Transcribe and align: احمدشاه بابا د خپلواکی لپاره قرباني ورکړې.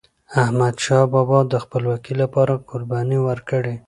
احمدشاه 0.41 1.05
بابا 1.13 1.39
د 1.51 1.53
خپلواکی 1.63 2.13
لپاره 2.21 2.53
قرباني 2.69 3.19
ورکړې. 3.27 3.75